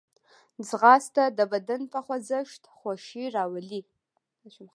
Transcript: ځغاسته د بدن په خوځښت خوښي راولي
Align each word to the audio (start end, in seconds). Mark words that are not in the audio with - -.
ځغاسته 0.67 1.23
د 1.37 1.39
بدن 1.51 1.81
په 1.91 1.99
خوځښت 2.05 2.61
خوښي 2.77 3.25
راولي 3.35 3.81